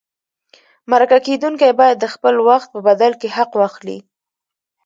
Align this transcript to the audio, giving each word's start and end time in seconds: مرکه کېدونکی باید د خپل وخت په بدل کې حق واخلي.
مرکه 0.91 1.17
کېدونکی 1.27 1.71
باید 1.79 1.97
د 1.99 2.05
خپل 2.13 2.35
وخت 2.49 2.67
په 2.73 2.79
بدل 2.87 3.11
کې 3.21 3.27
حق 3.37 3.51
واخلي. 3.59 3.97